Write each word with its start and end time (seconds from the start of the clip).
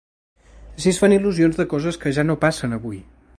Així 0.79 0.87
es 0.93 0.99
fan 1.03 1.13
il·lusions 1.17 1.59
de 1.61 1.67
coses 1.75 2.01
que 2.05 2.15
ja 2.19 2.27
no 2.31 2.41
passen 2.47 2.75
avui. 2.81 2.99